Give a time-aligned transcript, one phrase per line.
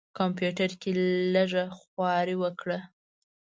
[0.17, 1.03] کمپیوټر کې یې
[1.35, 2.79] لږه خواري وکړه.